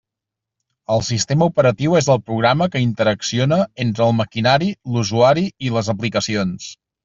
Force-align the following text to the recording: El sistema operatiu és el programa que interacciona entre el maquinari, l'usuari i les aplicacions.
El 0.95 1.03
sistema 1.09 1.47
operatiu 1.51 1.93
és 1.99 2.07
el 2.15 2.23
programa 2.31 2.69
que 2.77 2.83
interacciona 2.87 3.61
entre 3.87 4.07
el 4.09 4.19
maquinari, 4.23 4.73
l'usuari 4.97 5.49
i 5.69 5.75
les 5.79 5.97
aplicacions. 5.99 6.77